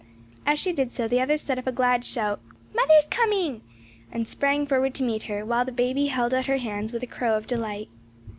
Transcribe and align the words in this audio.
As 0.47 0.57
she 0.57 0.73
did 0.73 0.91
so 0.91 1.07
the 1.07 1.21
others 1.21 1.43
set 1.43 1.59
up 1.59 1.67
a 1.67 1.71
glad 1.71 2.03
shout, 2.03 2.39
"Mother's 2.73 3.05
coming!" 3.11 3.61
and 4.11 4.27
sprang 4.27 4.65
forward 4.65 4.95
to 4.95 5.03
meet 5.03 5.21
her, 5.25 5.45
while 5.45 5.63
baby 5.65 6.07
held 6.07 6.33
out 6.33 6.47
her 6.47 6.57
hands 6.57 6.91
with 6.91 7.03
a 7.03 7.05
crow 7.05 7.37
of 7.37 7.45
delight. 7.45 7.87